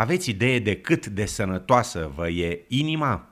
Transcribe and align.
Aveți 0.00 0.30
idee 0.30 0.58
de 0.58 0.76
cât 0.76 1.06
de 1.06 1.24
sănătoasă 1.24 2.12
vă 2.14 2.28
e 2.28 2.64
inima? 2.68 3.28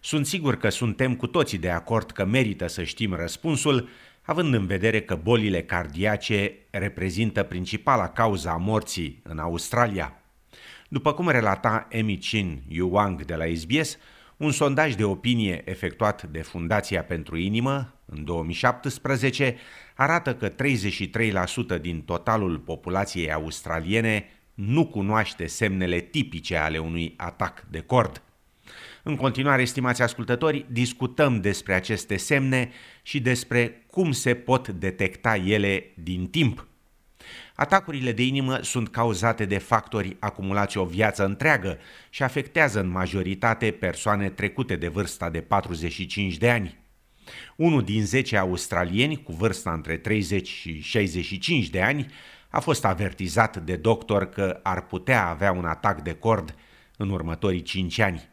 Sunt 0.00 0.26
sigur 0.26 0.56
că 0.56 0.68
suntem 0.68 1.16
cu 1.16 1.26
toții 1.26 1.58
de 1.58 1.70
acord 1.70 2.10
că 2.10 2.24
merită 2.24 2.66
să 2.66 2.82
știm 2.82 3.14
răspunsul, 3.14 3.88
având 4.22 4.54
în 4.54 4.66
vedere 4.66 5.00
că 5.00 5.14
bolile 5.14 5.62
cardiace 5.62 6.52
reprezintă 6.70 7.42
principala 7.42 8.08
cauza 8.08 8.50
a 8.50 8.56
morții 8.56 9.20
în 9.22 9.38
Australia. 9.38 10.22
După 10.88 11.12
cum 11.12 11.28
relata 11.28 11.86
Emi 11.90 12.16
Chin 12.16 12.62
Yuang 12.68 13.24
de 13.24 13.34
la 13.34 13.44
SBS, 13.54 13.98
un 14.36 14.50
sondaj 14.50 14.94
de 14.94 15.04
opinie 15.04 15.62
efectuat 15.64 16.22
de 16.22 16.42
Fundația 16.42 17.04
pentru 17.04 17.36
Inimă 17.36 17.94
în 18.04 18.24
2017 18.24 19.56
arată 19.94 20.34
că 20.34 20.48
33% 20.48 21.80
din 21.80 22.02
totalul 22.02 22.58
populației 22.58 23.32
australiene 23.32 24.37
nu 24.58 24.86
cunoaște 24.86 25.46
semnele 25.46 26.00
tipice 26.00 26.56
ale 26.56 26.78
unui 26.78 27.14
atac 27.16 27.64
de 27.70 27.80
cord. 27.80 28.22
În 29.02 29.16
continuare, 29.16 29.62
estimați 29.62 30.02
ascultători, 30.02 30.66
discutăm 30.68 31.40
despre 31.40 31.74
aceste 31.74 32.16
semne 32.16 32.70
și 33.02 33.20
despre 33.20 33.84
cum 33.90 34.12
se 34.12 34.34
pot 34.34 34.68
detecta 34.68 35.36
ele 35.36 35.92
din 35.94 36.26
timp. 36.26 36.66
Atacurile 37.54 38.12
de 38.12 38.22
inimă 38.22 38.58
sunt 38.62 38.88
cauzate 38.88 39.44
de 39.44 39.58
factori 39.58 40.16
acumulați 40.18 40.78
o 40.78 40.84
viață 40.84 41.24
întreagă 41.24 41.78
și 42.10 42.22
afectează 42.22 42.80
în 42.80 42.88
majoritate 42.88 43.70
persoane 43.70 44.28
trecute 44.30 44.76
de 44.76 44.88
vârsta 44.88 45.30
de 45.30 45.40
45 45.40 46.36
de 46.36 46.50
ani. 46.50 46.78
Unul 47.56 47.82
din 47.82 48.04
10 48.04 48.36
australieni 48.36 49.22
cu 49.22 49.32
vârsta 49.32 49.72
între 49.72 49.96
30 49.96 50.48
și 50.48 50.80
65 50.80 51.68
de 51.68 51.82
ani 51.82 52.06
a 52.50 52.60
fost 52.60 52.84
avertizat 52.84 53.56
de 53.56 53.76
doctor 53.76 54.28
că 54.28 54.60
ar 54.62 54.86
putea 54.86 55.28
avea 55.28 55.52
un 55.52 55.64
atac 55.64 56.00
de 56.00 56.14
cord 56.14 56.54
în 56.96 57.10
următorii 57.10 57.62
5 57.62 57.98
ani. 57.98 58.28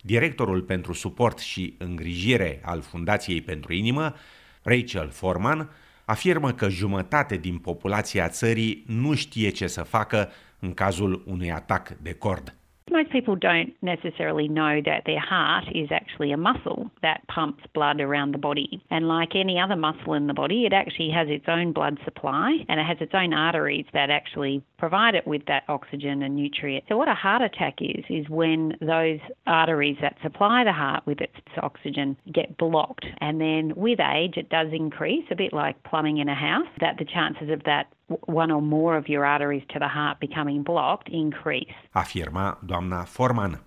Directorul 0.00 0.62
pentru 0.62 0.92
suport 0.92 1.38
și 1.38 1.74
îngrijire 1.78 2.60
al 2.64 2.80
Fundației 2.80 3.40
pentru 3.40 3.72
Inimă, 3.72 4.14
Rachel 4.62 5.08
Forman, 5.10 5.70
afirmă 6.04 6.52
că 6.52 6.68
jumătate 6.68 7.36
din 7.36 7.58
populația 7.58 8.28
țării 8.28 8.84
nu 8.86 9.14
știe 9.14 9.48
ce 9.48 9.66
să 9.66 9.82
facă 9.82 10.30
în 10.58 10.74
cazul 10.74 11.22
unui 11.26 11.52
atac 11.52 11.88
de 11.88 12.12
cord. 12.12 12.54
Most 12.90 13.08
people 13.08 13.36
don't 13.36 13.72
necessarily 13.78 14.46
know 14.46 14.80
that 14.80 15.02
their 15.02 15.24
heart 15.28 15.68
is 15.72 15.88
actually 16.16 16.32
a 16.32 16.36
muscle 16.36 16.90
that 17.02 17.26
pumps 17.28 17.62
blood 17.74 18.00
around 18.00 18.32
the 18.32 18.38
body. 18.38 18.82
And 18.90 19.06
like 19.06 19.34
any 19.34 19.60
other 19.60 19.76
muscle 19.76 20.14
in 20.14 20.26
the 20.26 20.34
body, 20.34 20.64
it 20.64 20.72
actually 20.72 21.10
has 21.10 21.28
its 21.28 21.44
own 21.46 21.72
blood 21.72 21.98
supply 22.04 22.58
and 22.68 22.80
it 22.80 22.86
has 22.86 22.96
its 23.00 23.12
own 23.14 23.34
arteries 23.34 23.84
that 23.92 24.08
actually 24.08 24.62
provide 24.78 25.14
it 25.14 25.26
with 25.26 25.42
that 25.46 25.64
oxygen 25.68 26.22
and 26.22 26.36
nutrient. 26.36 26.84
So 26.88 26.96
what 26.96 27.08
a 27.08 27.14
heart 27.14 27.42
attack 27.42 27.76
is 27.80 28.04
is 28.08 28.28
when 28.30 28.72
those 28.80 29.20
arteries 29.46 29.98
that 30.00 30.16
supply 30.22 30.64
the 30.64 30.72
heart 30.72 31.04
with 31.06 31.20
its 31.20 31.34
oxygen 31.62 32.16
get 32.32 32.56
blocked. 32.56 33.06
And 33.20 33.40
then 33.40 33.74
with 33.76 34.00
age 34.00 34.36
it 34.36 34.48
does 34.48 34.68
increase 34.72 35.24
a 35.30 35.36
bit 35.36 35.52
like 35.52 35.82
plumbing 35.84 36.18
in 36.18 36.28
a 36.28 36.34
house 36.34 36.68
that 36.80 36.96
the 36.98 37.04
chances 37.04 37.50
of 37.50 37.62
that 37.64 37.88
one 38.26 38.50
or 38.50 38.62
more 38.62 38.96
of 38.96 39.08
your 39.08 39.26
arteries 39.26 39.64
to 39.70 39.78
the 39.78 39.88
heart 39.88 40.20
becoming 40.20 40.62
blocked 40.62 41.08
increase. 41.08 41.74
Afirma 41.94 42.64
doamna 42.64 43.06
Forman. 43.06 43.58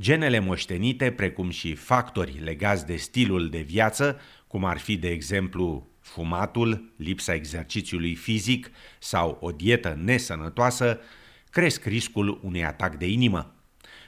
Genele 0.00 0.38
moștenite, 0.38 1.10
precum 1.10 1.50
și 1.50 1.74
factori 1.74 2.40
legați 2.44 2.86
de 2.86 2.96
stilul 2.96 3.48
de 3.48 3.60
viață, 3.60 4.20
cum 4.46 4.64
ar 4.64 4.78
fi, 4.78 4.96
de 4.96 5.08
exemplu, 5.08 5.88
fumatul, 6.00 6.92
lipsa 6.96 7.34
exercițiului 7.34 8.14
fizic 8.14 8.70
sau 8.98 9.38
o 9.40 9.50
dietă 9.50 9.98
nesănătoasă, 10.02 11.00
cresc 11.50 11.84
riscul 11.84 12.40
unui 12.42 12.64
atac 12.64 12.94
de 12.96 13.06
inimă. 13.06 13.54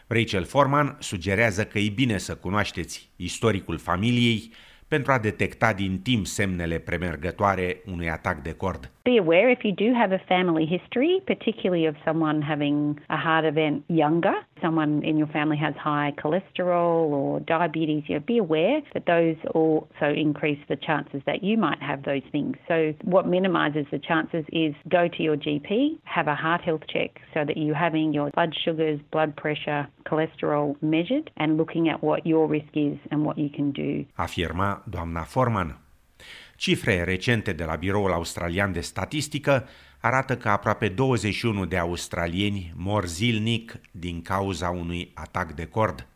Rachel 0.06 0.44
Forman 0.44 0.96
sugerează 1.00 1.64
că 1.64 1.78
e 1.78 1.88
bine 1.88 2.18
să 2.18 2.36
cunoașteți 2.36 3.08
istoricul 3.16 3.78
familiei, 3.78 4.52
pentru 4.94 5.12
a 5.12 5.18
detecta 5.18 5.72
din 5.72 6.00
timp 6.02 6.26
semnele 6.26 6.78
premergătoare 6.78 7.82
unui 7.92 8.10
atac 8.10 8.42
de 8.42 8.52
cord. 8.52 8.90
Be 9.04 9.18
aware 9.18 9.50
if 9.50 9.62
you 9.64 9.72
do 9.72 9.98
have 9.98 10.12
a 10.14 10.22
family 10.28 10.64
history, 10.64 11.20
particularly 11.24 11.86
of 11.88 11.96
someone 12.04 12.40
having 12.40 13.00
a 13.08 13.16
heart 13.16 13.44
event 13.44 13.82
younger, 13.86 14.46
someone 14.60 15.02
in 15.02 15.16
your 15.16 15.30
family 15.38 15.58
has 15.58 15.74
high 15.74 16.12
cholesterol 16.22 17.10
or 17.20 17.40
diabetes, 17.40 18.04
you 18.06 18.14
know, 18.14 18.24
be 18.34 18.38
aware 18.38 18.80
that 18.94 19.04
those 19.06 19.36
also 19.54 20.08
increase 20.26 20.62
the 20.68 20.76
chances 20.76 21.20
that 21.26 21.42
you 21.42 21.56
might 21.58 21.82
have 21.82 22.04
those 22.04 22.22
things. 22.30 22.56
So 22.68 22.94
what 23.02 23.26
minimizes 23.26 23.86
the 23.90 23.98
chances 23.98 24.44
is 24.52 24.72
go 24.88 25.08
to 25.08 25.20
your 25.22 25.36
GP, 25.36 25.98
have 26.04 26.28
a 26.28 26.36
heart 26.36 26.62
health 26.62 26.84
check 26.86 27.10
so 27.34 27.44
that 27.44 27.56
you're 27.56 27.74
having 27.74 28.12
your 28.12 28.30
blood 28.30 28.54
sugars, 28.64 29.00
blood 29.10 29.34
pressure, 29.36 29.88
cholesterol 30.06 30.76
measured 30.80 31.30
and 31.36 31.56
looking 31.56 31.88
at 31.88 32.02
what 32.02 32.24
your 32.24 32.46
risk 32.46 32.72
is 32.74 32.98
and 33.10 33.24
what 33.24 33.36
you 33.36 33.50
can 33.50 33.72
do. 33.72 34.04
Afirma 34.18 34.81
doamna 34.84 35.22
Forman. 35.22 35.78
Cifre 36.56 37.04
recente 37.04 37.52
de 37.52 37.64
la 37.64 37.76
Biroul 37.76 38.12
Australian 38.12 38.72
de 38.72 38.80
Statistică 38.80 39.68
arată 40.00 40.36
că 40.36 40.48
aproape 40.48 40.88
21 40.88 41.64
de 41.64 41.78
australieni 41.78 42.72
mor 42.76 43.06
zilnic 43.06 43.80
din 43.90 44.22
cauza 44.22 44.70
unui 44.70 45.10
atac 45.14 45.52
de 45.52 45.66
cord. 45.66 46.06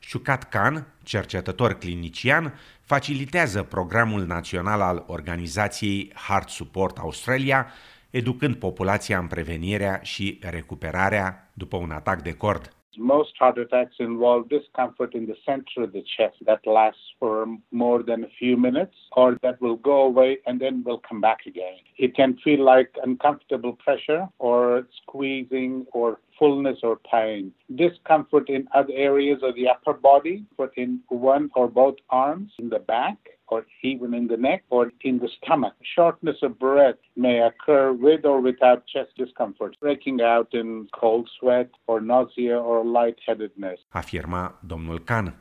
Shukat 0.00 0.48
Khan, 0.48 0.86
cercetător 1.02 1.78
clinician, 1.78 2.54
facilitează 2.80 3.62
programul 3.62 4.26
național 4.26 4.80
al 4.80 5.04
organizației 5.06 6.12
Heart 6.14 6.48
Support 6.48 6.98
Australia, 6.98 7.66
educând 8.10 8.54
populația 8.54 9.18
în 9.18 9.26
prevenirea 9.26 10.00
și 10.02 10.38
recuperarea 10.42 11.50
după 11.52 11.76
un 11.76 11.90
atac 11.90 12.22
de 12.22 12.32
cord. 12.32 12.74
Most 12.96 13.32
heart 13.38 13.58
attacks 13.58 13.96
involve 13.98 14.48
discomfort 14.48 15.14
in 15.14 15.26
the 15.26 15.36
center 15.46 15.84
of 15.84 15.92
the 15.92 16.04
chest 16.16 16.36
that 16.46 16.66
lasts 16.66 17.00
for 17.18 17.46
more 17.70 18.02
than 18.02 18.24
a 18.24 18.28
few 18.38 18.56
minutes 18.56 18.94
or 19.12 19.36
that 19.42 19.60
will 19.60 19.76
go 19.76 20.02
away 20.02 20.38
and 20.46 20.60
then 20.60 20.82
will 20.84 21.00
come 21.08 21.20
back 21.20 21.46
again. 21.46 21.78
It 21.96 22.14
can 22.16 22.36
feel 22.42 22.64
like 22.64 22.94
uncomfortable 23.02 23.74
pressure 23.74 24.28
or 24.38 24.86
squeezing 25.02 25.86
or 25.92 26.20
fullness 26.38 26.78
or 26.82 26.96
pain. 26.96 27.52
Discomfort 27.74 28.48
in 28.48 28.66
other 28.74 28.92
areas 28.94 29.40
of 29.42 29.54
the 29.54 29.68
upper 29.68 29.92
body, 29.92 30.44
but 30.56 30.72
in 30.76 31.00
one 31.08 31.50
or 31.54 31.68
both 31.68 31.96
arms, 32.08 32.50
in 32.58 32.70
the 32.70 32.78
back, 32.78 33.18
or 33.50 33.66
even 33.82 34.10
in 34.14 34.26
the 34.26 34.36
neck 34.36 34.62
or 34.68 34.92
in 34.98 35.18
the 35.18 35.30
stomach. 35.36 35.74
Shortness 35.96 36.38
of 36.42 36.52
breath 36.58 37.00
may 37.12 37.36
occur 37.50 37.86
with 38.06 38.24
or 38.24 38.38
without 38.42 38.80
chest 38.92 39.10
discomfort, 39.22 39.72
breaking 39.80 40.18
out 40.34 40.48
in 40.52 40.68
cold 41.00 41.26
sweat 41.38 41.70
or 41.84 42.00
nausea 42.00 42.58
or 42.70 42.84
lightheadedness. 42.84 43.80
Afirma 43.88 44.60
domnul 44.66 44.98
Khan. 45.00 45.34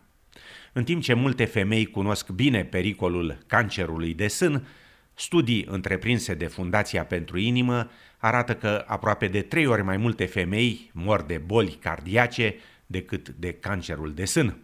În 0.73 0.83
timp 0.83 1.01
ce 1.01 1.13
multe 1.13 1.45
femei 1.45 1.85
cunosc 1.85 2.29
bine 2.29 2.63
pericolul 2.65 3.37
cancerului 3.47 4.13
de 4.13 4.27
sân, 4.27 4.67
studii 5.13 5.65
întreprinse 5.69 6.33
de 6.33 6.47
Fundația 6.47 7.05
pentru 7.05 7.37
Inimă 7.37 7.89
arată 8.17 8.55
că 8.55 8.83
aproape 8.87 9.27
de 9.27 9.41
trei 9.41 9.65
ori 9.65 9.83
mai 9.83 9.97
multe 9.97 10.25
femei 10.25 10.91
mor 10.93 11.21
de 11.21 11.37
boli 11.37 11.77
cardiace 11.81 12.55
decât 12.85 13.29
de 13.29 13.53
cancerul 13.53 14.13
de 14.13 14.25
sân. 14.25 14.57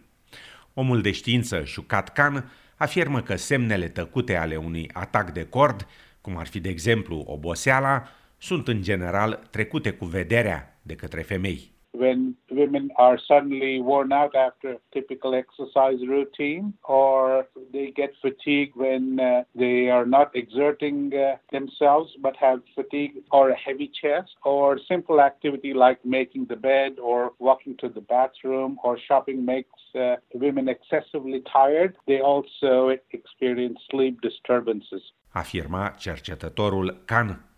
Omul 0.74 1.00
de 1.00 1.10
știință 1.10 1.62
Shukat 1.64 2.12
Khan 2.12 2.50
afirmă 2.76 3.22
că 3.22 3.36
semnele 3.36 3.88
tăcute 3.88 4.36
ale 4.36 4.56
unui 4.56 4.90
atac 4.92 5.32
de 5.32 5.44
cord, 5.44 5.86
cum 6.20 6.36
ar 6.36 6.46
fi 6.46 6.60
de 6.60 6.68
exemplu 6.68 7.24
oboseala, 7.26 8.08
sunt 8.38 8.68
în 8.68 8.82
general 8.82 9.48
trecute 9.50 9.90
cu 9.90 10.04
vederea 10.04 10.78
de 10.82 10.94
către 10.94 11.22
femei. 11.22 11.75
When 12.02 12.34
women 12.50 12.90
are 12.96 13.18
suddenly 13.28 13.80
worn 13.80 14.12
out 14.12 14.34
after 14.34 14.68
a 14.72 14.78
typical 14.92 15.34
exercise 15.34 16.00
routine, 16.06 16.74
or 16.84 17.46
they 17.72 17.90
get 18.00 18.12
fatigue 18.20 18.72
when 18.74 19.20
uh, 19.20 19.42
they 19.54 19.88
are 19.96 20.06
not 20.06 20.28
exerting 20.34 21.12
uh, 21.14 21.36
themselves 21.52 22.10
but 22.22 22.34
have 22.36 22.60
fatigue 22.74 23.14
or 23.30 23.50
a 23.50 23.56
heavy 23.66 23.90
chest, 24.00 24.30
or 24.44 24.78
simple 24.92 25.20
activity 25.20 25.72
like 25.72 25.98
making 26.04 26.46
the 26.46 26.56
bed 26.56 26.92
or 27.08 27.32
walking 27.38 27.74
to 27.82 27.88
the 27.88 28.00
bathroom 28.00 28.78
or 28.84 28.98
shopping 29.08 29.44
makes 29.44 29.80
uh, 29.94 30.16
women 30.34 30.68
excessively 30.68 31.40
tired. 31.52 31.92
They 32.06 32.20
also 32.20 32.70
experience 33.10 33.78
sleep 33.90 34.20
disturbances. 34.20 35.02
Afirma 35.32 35.94
cercetătorul 35.98 36.96
Khan. 37.04 37.55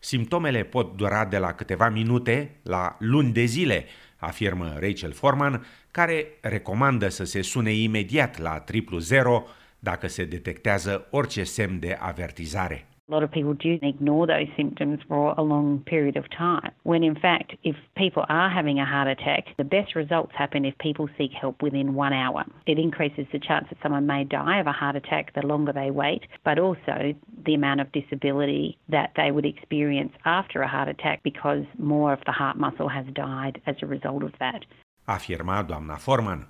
Simptomele 0.00 0.62
pot 0.62 0.96
dura 0.96 1.24
de 1.24 1.38
la 1.38 1.52
câteva 1.52 1.88
minute 1.88 2.50
la 2.62 2.96
luni 2.98 3.32
de 3.32 3.44
zile, 3.44 3.84
afirmă 4.16 4.76
Rachel 4.80 5.12
Forman, 5.12 5.66
care 5.90 6.26
recomandă 6.40 7.08
să 7.08 7.24
se 7.24 7.42
sune 7.42 7.72
imediat 7.72 8.38
la 8.38 8.60
triplu 8.60 8.98
zero 8.98 9.44
dacă 9.78 10.06
se 10.06 10.24
detectează 10.24 11.06
orice 11.10 11.44
semn 11.44 11.78
de 11.78 11.96
avertizare. 12.00 12.86
A 13.08 13.12
lot 13.14 13.22
of 13.22 13.30
people 13.30 13.54
do 13.54 13.78
ignore 13.82 14.26
those 14.26 14.48
symptoms 14.56 14.98
for 15.06 15.32
a 15.36 15.42
long 15.42 15.78
period 15.84 16.16
of 16.16 16.24
time. 16.28 16.72
When 16.82 17.04
in 17.04 17.14
fact, 17.14 17.54
if 17.62 17.76
people 17.94 18.24
are 18.26 18.50
having 18.50 18.80
a 18.80 18.84
heart 18.84 19.06
attack, 19.06 19.54
the 19.56 19.64
best 19.76 19.94
results 19.94 20.32
happen 20.34 20.64
if 20.64 20.76
people 20.78 21.06
seek 21.16 21.30
help 21.32 21.62
within 21.62 21.94
one 21.94 22.12
hour. 22.12 22.44
It 22.64 22.78
increases 22.78 23.26
the 23.30 23.38
chance 23.38 23.66
that 23.68 23.78
someone 23.80 24.06
may 24.06 24.24
die 24.24 24.58
of 24.58 24.66
a 24.66 24.72
heart 24.72 24.96
attack 24.96 25.34
the 25.34 25.46
longer 25.46 25.72
they 25.72 25.92
wait, 25.92 26.22
but 26.42 26.58
also 26.58 27.14
the 27.46 27.54
amount 27.60 27.80
of 27.84 27.88
disability 28.00 28.66
that 28.94 29.10
they 29.18 29.30
would 29.34 29.46
experience 29.54 30.12
after 30.38 30.56
a 30.62 30.68
heart 30.74 30.88
attack 30.94 31.18
because 31.22 31.62
more 31.94 32.12
of 32.16 32.20
the 32.28 32.36
heart 32.40 32.56
muscle 32.64 32.90
has 32.98 33.06
died 33.12 33.54
as 33.70 33.76
a 33.84 33.86
result 33.86 34.22
of 34.22 34.32
that. 34.38 34.60
Afirma 35.04 35.62
doamna 35.62 35.96
Forman. 35.96 36.48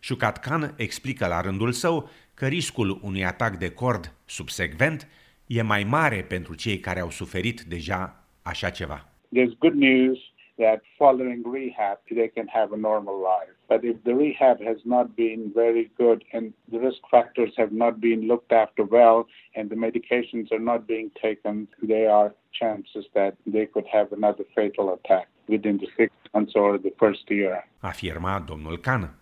Shukat 0.00 0.38
Khan 0.38 0.74
explică 0.76 1.26
la 1.26 1.40
rândul 1.40 1.72
său 1.72 2.10
că 2.34 2.46
riscul 2.46 2.98
unui 3.02 3.24
atac 3.24 3.56
de 3.56 3.70
cord 3.70 4.14
subsecvent 4.24 5.08
e 5.46 5.62
mai 5.62 5.84
mare 5.84 6.22
pentru 6.22 6.54
cei 6.54 6.78
care 6.78 7.00
au 7.00 7.10
suferit 7.10 7.60
deja 7.60 8.24
așa 8.42 8.70
ceva. 8.70 9.08
There's 9.36 9.58
good 9.58 9.74
news 9.74 10.18
that 10.58 10.80
following 10.98 11.42
rehab 11.44 11.98
they 12.10 12.28
can 12.28 12.46
have 12.48 12.72
a 12.72 12.76
normal 12.76 13.20
life. 13.22 13.54
But 13.68 13.84
if 13.84 13.96
the 14.04 14.14
rehab 14.14 14.58
has 14.60 14.78
not 14.84 15.16
been 15.16 15.52
very 15.54 15.90
good 15.98 16.24
and 16.32 16.52
the 16.70 16.78
risk 16.78 17.02
factors 17.10 17.52
have 17.56 17.72
not 17.72 18.00
been 18.00 18.20
looked 18.26 18.52
after 18.52 18.84
well 18.84 19.26
and 19.56 19.70
the 19.70 19.76
medications 19.76 20.52
are 20.52 20.64
not 20.70 20.86
being 20.86 21.10
taken, 21.22 21.68
there 21.82 22.10
are 22.10 22.34
chances 22.60 23.04
that 23.14 23.34
they 23.46 23.66
could 23.66 23.86
have 23.92 24.08
another 24.12 24.44
fatal 24.54 24.86
attack 24.96 25.28
within 25.48 25.76
the 25.78 25.88
six 25.96 26.10
months 26.32 26.52
or 26.54 26.78
the 26.78 26.92
first 26.98 27.30
year. 27.30 27.68
Afirma 27.80 28.44
domnul 28.46 28.78
Khan. 28.78 29.14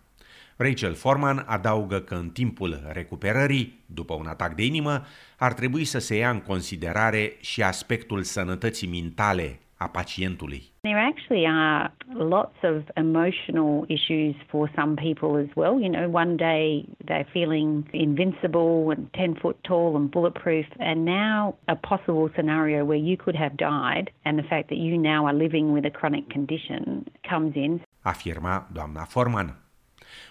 Rachel 0.57 0.93
Forman 0.93 1.43
adaugă 1.47 1.99
că 1.99 2.15
în 2.15 2.29
timpul 2.29 2.79
recuperării, 2.91 3.79
după 3.85 4.13
un 4.13 4.27
atac 4.27 4.55
de 4.55 4.65
inimă, 4.65 5.01
ar 5.37 5.53
trebui 5.53 5.83
să 5.83 5.99
se 5.99 6.15
ia 6.15 6.29
în 6.29 6.39
considerare 6.41 7.33
și 7.39 7.63
aspectul 7.63 8.23
sănătății 8.23 8.87
mentale 8.87 9.59
a 9.77 9.87
pacientului. 9.87 10.63
There 10.81 10.99
actually 11.11 11.45
are 11.47 11.93
lots 12.13 12.57
of 12.63 12.77
emotional 12.95 13.85
issues 13.87 14.35
for 14.47 14.71
some 14.75 14.93
people 14.95 15.31
as 15.43 15.49
well. 15.55 15.79
You 15.85 15.91
know, 15.95 16.07
one 16.23 16.35
day 16.35 16.85
they're 17.05 17.29
feeling 17.31 17.69
invincible 17.91 18.91
and 18.93 19.03
10 19.11 19.35
foot 19.41 19.57
tall 19.61 19.95
and 19.95 20.09
bulletproof, 20.09 20.65
and 20.79 21.05
now 21.05 21.55
a 21.65 21.75
possible 21.75 22.29
scenario 22.35 22.85
where 22.85 23.03
you 23.09 23.17
could 23.23 23.37
have 23.43 23.55
died, 23.55 24.05
and 24.25 24.37
the 24.41 24.47
fact 24.47 24.67
that 24.71 24.81
you 24.85 24.97
now 24.97 25.25
are 25.25 25.37
living 25.45 25.65
with 25.73 25.85
a 25.85 25.93
chronic 25.99 26.25
condition 26.29 27.05
comes 27.29 27.55
in. 27.55 27.81
Afirma 28.01 28.67
doamna 28.73 29.03
Forman. 29.03 29.57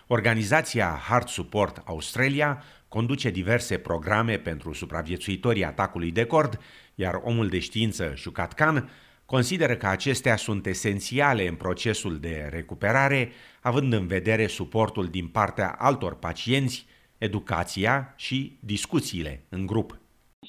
Organizația 0.06 0.98
Heart 1.08 1.28
Support 1.28 1.82
Australia 1.84 2.62
conduce 2.88 3.30
diverse 3.30 3.78
programe 3.78 4.36
pentru 4.36 4.72
supraviețuitorii 4.72 5.64
atacului 5.64 6.12
de 6.12 6.24
cord, 6.24 6.58
iar 6.94 7.20
omul 7.22 7.48
de 7.48 7.58
știință 7.58 8.12
Shukat 8.16 8.52
Khan 8.52 8.90
consideră 9.32 9.76
că 9.76 9.86
acestea 9.86 10.36
sunt 10.36 10.66
esențiale 10.66 11.48
în 11.48 11.54
procesul 11.54 12.18
de 12.18 12.48
recuperare, 12.50 13.32
având 13.60 13.92
în 13.92 14.06
vedere 14.06 14.46
suportul 14.46 15.08
din 15.08 15.26
partea 15.26 15.74
altor 15.78 16.14
pacienți, 16.14 16.86
educația 17.18 18.14
și 18.16 18.58
discuțiile 18.60 19.44
în 19.48 19.66
grup. 19.66 20.01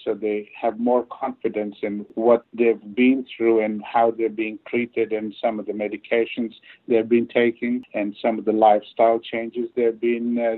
So 0.03 0.13
they 0.13 0.50
have 0.59 0.79
more 0.79 1.05
confidence 1.05 1.75
in 1.81 2.05
what 2.15 2.45
they've 2.53 2.95
been 2.95 3.25
through 3.35 3.61
and 3.61 3.81
how 3.83 4.11
they're 4.11 4.29
being 4.29 4.59
treated 4.67 5.11
and 5.11 5.33
some 5.41 5.59
of 5.59 5.65
the 5.65 5.73
medications 5.73 6.53
they've 6.88 7.09
been 7.09 7.27
taking 7.27 7.83
and 7.94 8.15
some 8.21 8.39
of 8.39 8.45
the 8.45 8.51
lifestyle 8.51 9.19
changes 9.19 9.69
they've 9.75 10.00
been 10.00 10.38
uh, 10.39 10.55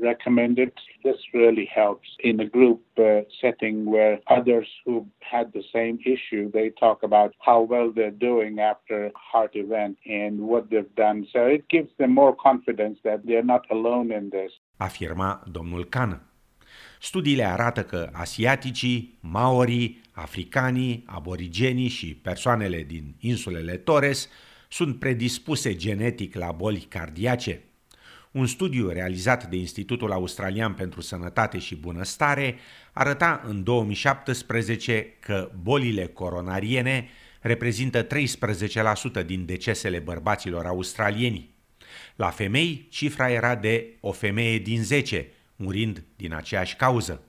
recommended. 0.00 0.72
This 1.04 1.16
really 1.32 1.68
helps 1.72 2.08
in 2.20 2.40
a 2.40 2.46
group 2.46 2.82
uh, 2.98 3.20
setting 3.40 3.84
where 3.86 4.20
others 4.28 4.68
who 4.84 5.06
had 5.20 5.52
the 5.52 5.64
same 5.72 5.98
issue, 6.04 6.50
they 6.52 6.70
talk 6.70 7.02
about 7.02 7.34
how 7.40 7.62
well 7.62 7.90
they're 7.94 8.10
doing 8.10 8.58
after 8.58 9.06
a 9.06 9.12
heart 9.14 9.52
event 9.54 9.96
and 10.06 10.40
what 10.40 10.70
they've 10.70 10.94
done. 10.94 11.26
So 11.32 11.46
it 11.46 11.68
gives 11.68 11.90
them 11.98 12.12
more 12.14 12.34
confidence 12.34 12.98
that 13.04 13.26
they're 13.26 13.42
not 13.42 13.64
alone 13.70 14.12
in 14.12 14.30
this. 14.30 14.52
Afirma 14.80 15.48
domnul 15.50 15.90
Khan. 15.90 16.31
Studiile 17.04 17.44
arată 17.44 17.82
că 17.82 18.08
asiaticii, 18.12 19.18
maorii, 19.20 20.00
africanii, 20.12 21.02
aborigenii 21.06 21.88
și 21.88 22.14
persoanele 22.14 22.82
din 22.82 23.14
insulele 23.18 23.76
Torres 23.76 24.28
sunt 24.68 24.98
predispuse 24.98 25.76
genetic 25.76 26.34
la 26.34 26.52
boli 26.52 26.86
cardiace. 26.88 27.62
Un 28.30 28.46
studiu 28.46 28.88
realizat 28.88 29.46
de 29.46 29.56
Institutul 29.56 30.12
Australian 30.12 30.74
pentru 30.74 31.00
Sănătate 31.00 31.58
și 31.58 31.76
Bunăstare 31.76 32.56
arăta 32.92 33.42
în 33.46 33.62
2017 33.62 35.16
că 35.20 35.50
bolile 35.62 36.06
coronariene 36.06 37.08
reprezintă 37.40 38.06
13% 38.06 39.26
din 39.26 39.46
decesele 39.46 39.98
bărbaților 39.98 40.66
australieni. 40.66 41.50
La 42.16 42.28
femei, 42.28 42.86
cifra 42.90 43.30
era 43.30 43.54
de 43.54 43.86
o 44.00 44.12
femeie 44.12 44.58
din 44.58 44.82
10, 44.82 45.26
murind 45.62 46.04
din 46.16 46.34
aceeași 46.34 46.76
cauză. 46.76 47.22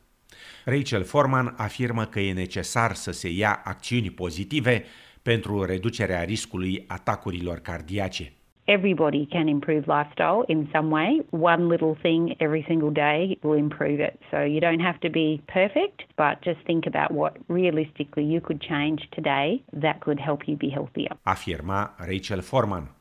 Rachel 0.65 1.03
Forman 1.03 1.53
afirmă 1.57 2.05
că 2.05 2.19
e 2.19 2.33
necesar 2.33 2.93
să 2.93 3.11
se 3.11 3.29
ia 3.29 3.61
acțiuni 3.63 4.09
pozitive 4.09 4.83
pentru 5.21 5.63
reducerea 5.63 6.23
riscului 6.23 6.83
atacurilor 6.87 7.59
cardiace. 7.59 8.33
Everybody 8.65 9.25
can 9.25 9.47
improve 9.47 9.85
lifestyle 9.87 10.43
in 10.47 10.69
some 10.71 10.89
way. 10.89 11.25
One 11.31 11.67
little 11.67 11.95
thing 12.01 12.33
every 12.37 12.63
single 12.67 12.91
day 12.91 13.37
will 13.41 13.57
improve 13.57 13.99
it. 13.99 14.13
So 14.31 14.37
you 14.37 14.59
don't 14.59 14.81
have 14.81 14.99
to 14.99 15.09
be 15.09 15.41
perfect, 15.45 15.97
but 16.15 16.41
just 16.41 16.59
think 16.63 16.85
about 16.85 17.11
what 17.11 17.33
realistically 17.47 18.23
you 18.23 18.39
could 18.39 18.61
change 18.61 19.09
today 19.09 19.63
that 19.81 19.99
could 19.99 20.19
help 20.19 20.41
you 20.47 20.55
be 20.55 20.69
healthier. 20.69 21.17
Afirma 21.23 21.95
Rachel 21.97 22.41
Forman. 22.41 22.91